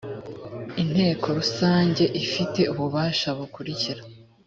inteko 0.81 1.25
rusange 1.37 2.03
ifite 2.23 2.59
ububasha 2.71 3.27
bukurikira 3.37 4.01